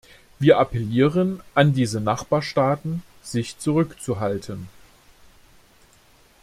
Wir 0.39 0.57
appellieren 0.57 1.41
an 1.53 1.73
diese 1.73 2.01
Nachbarstaaten, 2.01 3.03
sich 3.21 3.59
zurückzuhalten. 3.59 4.67